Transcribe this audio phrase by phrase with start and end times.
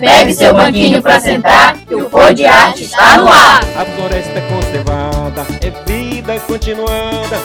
[0.00, 3.60] Pegue seu banquinho pra sentar, que o Pô de Arte está no ar.
[3.76, 7.38] A floresta é conservada, é vida continuada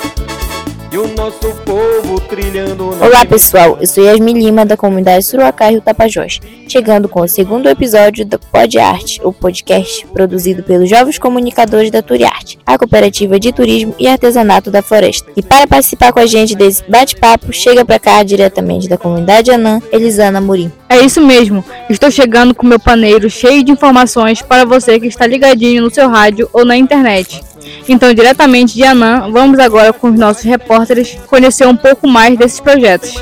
[0.95, 2.91] e o nosso povo trilhando.
[3.03, 6.39] Olá pessoal, eu sou Yasmin Lima da comunidade Suruacá Rio Tapajós,
[6.69, 12.01] chegando com o segundo episódio do Pod Arte, o podcast produzido pelos jovens comunicadores da
[12.01, 15.29] Turiarte, a cooperativa de turismo e artesanato da floresta.
[15.35, 19.81] E para participar com a gente desse bate-papo, chega para cá diretamente da comunidade Anã,
[19.91, 20.71] Elisana Murim.
[20.87, 25.27] É isso mesmo, estou chegando com meu paneiro cheio de informações para você que está
[25.27, 27.43] ligadinho no seu rádio ou na internet.
[27.87, 32.59] Então, diretamente de Anã, vamos agora com os nossos repórteres conhecer um pouco mais desses
[32.59, 33.15] projetos.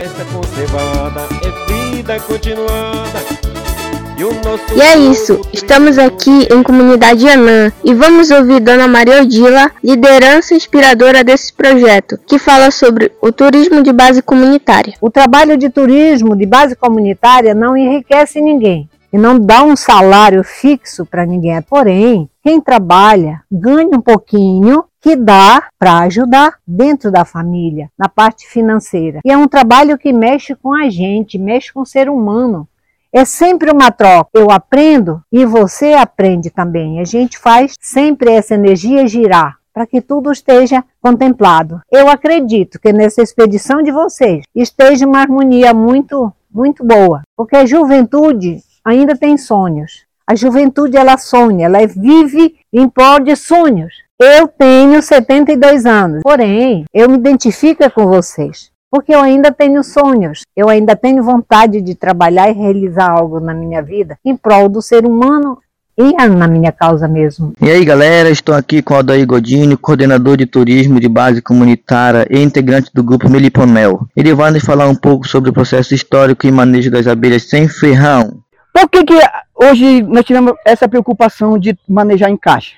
[4.75, 10.53] E é isso, estamos aqui em Comunidade Anã e vamos ouvir Dona Maria Odila, liderança
[10.53, 14.93] inspiradora desse projeto, que fala sobre o turismo de base comunitária.
[15.01, 20.43] O trabalho de turismo de base comunitária não enriquece ninguém e não dá um salário
[20.43, 27.23] fixo para ninguém, porém, quem trabalha ganha um pouquinho que dá para ajudar dentro da
[27.23, 29.21] família, na parte financeira.
[29.23, 32.67] E é um trabalho que mexe com a gente, mexe com o ser humano.
[33.11, 34.29] É sempre uma troca.
[34.33, 36.99] Eu aprendo e você aprende também.
[36.99, 41.81] A gente faz sempre essa energia girar para que tudo esteja contemplado.
[41.91, 47.65] Eu acredito que nessa expedição de vocês esteja uma harmonia muito, muito boa, porque a
[47.65, 50.05] juventude ainda tem sonhos.
[50.25, 53.93] A juventude ela sonha, ela vive em prol de sonhos.
[54.19, 60.43] Eu tenho 72 anos, porém, eu me identifico com vocês, porque eu ainda tenho sonhos,
[60.55, 64.81] eu ainda tenho vontade de trabalhar e realizar algo na minha vida em prol do
[64.81, 65.57] ser humano
[65.97, 67.53] e na minha causa mesmo.
[67.61, 72.25] E aí galera, estou aqui com o Aldair Godini, coordenador de turismo de base comunitária
[72.29, 74.07] e integrante do grupo Meliponel.
[74.15, 77.67] Ele vai nos falar um pouco sobre o processo histórico e manejo das abelhas sem
[77.67, 78.41] ferrão.
[78.73, 79.19] Por que, que
[79.55, 82.75] hoje nós tivemos essa preocupação de manejar em caixa?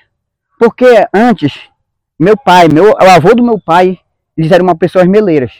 [0.58, 1.54] Porque antes,
[2.18, 3.98] meu pai, meu, o avô do meu pai,
[4.36, 5.52] eles eram uma pessoas meleiras.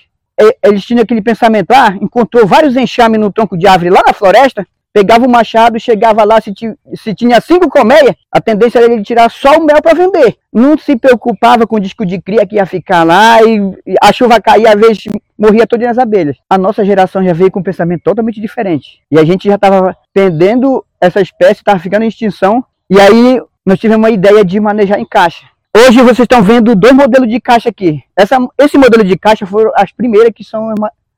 [0.62, 4.66] Eles tinham aquele pensamento, ah, encontrou vários enxames no tronco de árvore lá na floresta,
[4.96, 6.54] pegava o machado, chegava lá, se,
[6.94, 10.38] se tinha cinco colmeias, a tendência era ele tirar só o mel para vender.
[10.50, 13.60] Não se preocupava com o disco de cria que ia ficar lá e,
[14.00, 15.04] a chuva caía, às vezes
[15.38, 16.38] morria todas as abelhas.
[16.48, 19.00] A nossa geração já veio com um pensamento totalmente diferente.
[19.10, 22.64] E a gente já estava perdendo essa espécie, estava ficando em extinção.
[22.88, 25.44] E aí nós tivemos uma ideia de manejar em caixa.
[25.76, 28.02] Hoje vocês estão vendo dois modelos de caixa aqui.
[28.16, 30.72] Essa, esse modelo de caixa foram as primeiras que são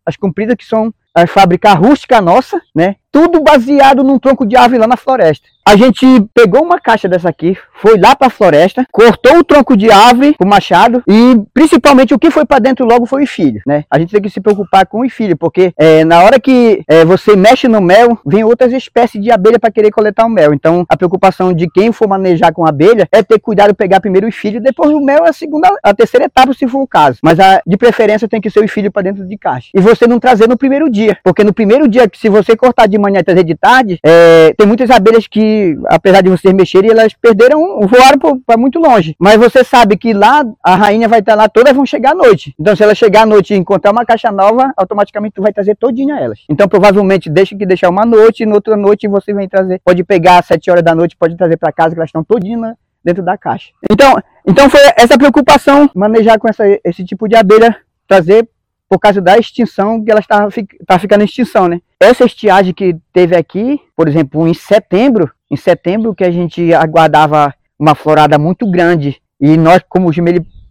[0.04, 2.96] as compridas, que são a fábrica rústica nossa, né?
[3.10, 5.48] Tudo baseado num tronco de árvore lá na floresta.
[5.68, 9.76] A gente pegou uma caixa dessa aqui, foi lá para a floresta, cortou o tronco
[9.76, 13.60] de árvore com machado e principalmente o que foi para dentro logo foi o filho,
[13.66, 13.84] né?
[13.90, 17.04] A gente tem que se preocupar com o filho, porque é, na hora que é,
[17.04, 20.54] você mexe no mel, vem outras espécies de abelha para querer coletar o mel.
[20.54, 24.32] Então a preocupação de quem for manejar com abelha é ter cuidado pegar primeiro o
[24.32, 27.18] filho, depois o mel é a segunda, a terceira etapa se for o caso.
[27.22, 29.68] Mas a, de preferência tem que ser o filho para dentro de caixa.
[29.74, 32.96] E você não trazer no primeiro dia, porque no primeiro dia se você cortar de
[32.98, 37.12] manhã e trazer de tarde, é, tem muitas abelhas que apesar de vocês mexerem, elas
[37.14, 39.14] perderam, voaram para muito longe.
[39.18, 42.54] Mas você sabe que lá a rainha vai estar lá, todas vão chegar à noite.
[42.58, 45.76] Então, se ela chegar à noite e encontrar uma caixa nova, automaticamente tu vai trazer
[45.76, 46.40] todinha elas.
[46.48, 49.80] Então, provavelmente, deixa que deixar uma noite, e na outra noite você vem trazer.
[49.84, 52.74] Pode pegar às 7 horas da noite, pode trazer para casa, que elas estão todinhas
[53.04, 53.70] dentro da caixa.
[53.90, 54.16] Então,
[54.46, 57.76] então foi essa preocupação, manejar com essa, esse tipo de abelha,
[58.06, 58.48] trazer
[58.88, 60.48] por causa da extinção, que ela está
[60.86, 61.80] tá ficando em extinção, né?
[62.00, 67.52] Essa estiagem que teve aqui, por exemplo, em setembro, em setembro que a gente aguardava
[67.78, 70.12] uma florada muito grande, e nós, como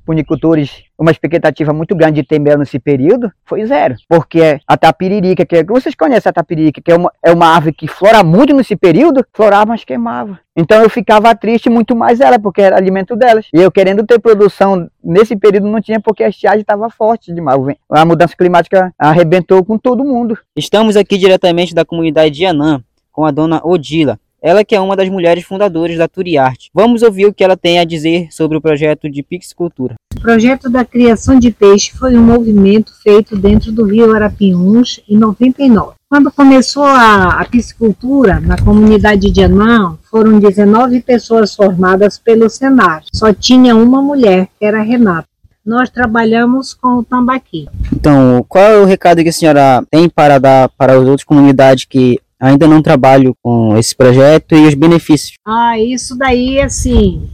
[0.05, 3.95] punicultores, uma expectativa muito grande de ter mel nesse período, foi zero.
[4.09, 7.73] Porque a tapiririca, que é, vocês conhecem a tapiririca, que é uma, é uma árvore
[7.73, 10.39] que flora muito nesse período, florava, mas queimava.
[10.55, 13.45] Então eu ficava triste muito mais ela, porque era alimento delas.
[13.53, 17.77] E eu querendo ter produção nesse período não tinha, porque a estiagem estava forte demais.
[17.89, 20.37] A mudança climática arrebentou com todo mundo.
[20.55, 22.81] Estamos aqui diretamente da comunidade de Anã,
[23.11, 24.19] com a dona Odila.
[24.41, 26.69] Ela que é uma das mulheres fundadoras da Turiarte.
[26.73, 29.95] Vamos ouvir o que ela tem a dizer sobre o projeto de Pixicultura.
[30.15, 35.17] O projeto da criação de peixe foi um movimento feito dentro do Rio Arapiuns em
[35.17, 35.93] 99.
[36.09, 43.03] Quando começou a, a piscicultura na comunidade de Anã, foram 19 pessoas formadas pelo Senar.
[43.13, 45.27] Só tinha uma mulher, que era Renata.
[45.65, 47.67] Nós trabalhamos com o tambaqui.
[47.93, 51.83] Então, qual é o recado que a senhora tem para dar para as outras comunidades
[51.83, 55.37] que ainda não trabalho com esse projeto e os benefícios.
[55.45, 57.29] Ah, isso daí, assim,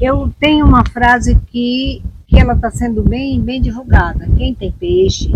[0.00, 4.28] eu tenho uma frase que, que ela está sendo bem, bem divulgada.
[4.36, 5.32] Quem tem peixe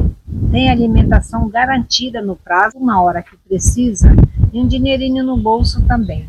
[0.50, 4.14] tem alimentação garantida no prazo, na hora que precisa,
[4.52, 6.26] e um dinheirinho no bolso também.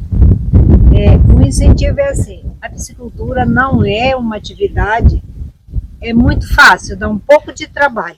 [0.94, 5.22] É, o incentivo é assim: a piscicultura não é uma atividade,
[6.02, 8.18] é muito fácil, dá um pouco de trabalho,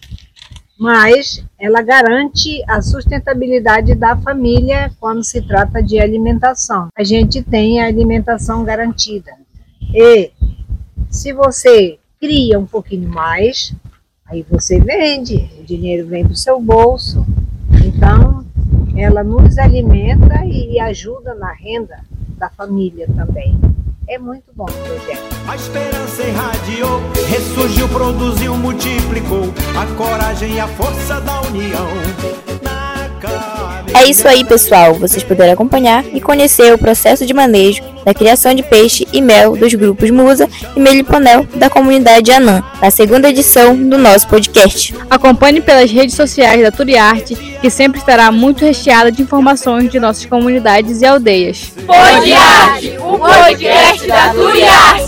[0.80, 6.88] mas ela garante a sustentabilidade da família quando se trata de alimentação.
[6.96, 9.32] A gente tem a alimentação garantida.
[9.94, 10.32] E
[11.10, 13.74] se você cria um pouquinho mais,
[14.26, 17.26] aí você vende, o dinheiro vem do seu bolso.
[17.86, 18.46] Então,
[18.96, 22.00] ela nos alimenta e ajuda na renda
[22.38, 23.56] da família também.
[24.08, 25.24] É muito bom o projeto.
[25.48, 31.88] A esperança irradiou, ressurgiu, produziu, multiplicou a coragem e a força da união.
[33.96, 34.96] É isso aí, pessoal.
[34.96, 39.56] Vocês puderam acompanhar e conhecer o processo de manejo da criação de peixe e mel
[39.56, 44.94] dos grupos Musa e Meliponel da comunidade Anã, na segunda edição do nosso podcast.
[45.10, 50.26] Acompanhe pelas redes sociais da Turiarte, que sempre estará muito recheada de informações de nossas
[50.26, 51.74] comunidades e aldeias.
[51.86, 55.03] Podiarte, o podcast da Turiarte.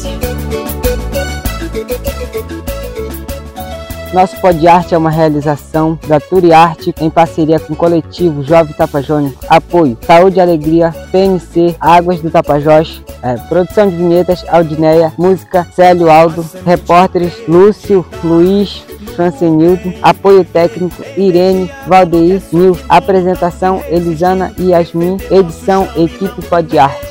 [4.15, 9.33] Nosso Podiarte é uma realização da Turiarte em parceria com o coletivo Jovem Tapajós.
[9.49, 16.09] Apoio Saúde e Alegria, PNC, Águas do Tapajós, é, produção de vinhetas Aldineia, música Célio
[16.09, 18.85] Aldo, repórteres Lúcio, Luiz,
[19.17, 27.04] Francenildo, apoio técnico Irene, Valdeir, Nil, apresentação Elisana e Yasmin, edição Equipe Podiarte.